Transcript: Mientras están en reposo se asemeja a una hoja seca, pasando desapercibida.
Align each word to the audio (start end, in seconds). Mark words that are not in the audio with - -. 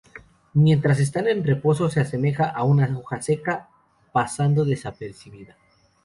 Mientras 0.55 0.99
están 0.99 1.27
en 1.27 1.43
reposo 1.45 1.87
se 1.91 1.99
asemeja 1.99 2.49
a 2.49 2.63
una 2.63 2.91
hoja 2.97 3.21
seca, 3.21 3.69
pasando 4.11 4.65
desapercibida. 4.65 5.57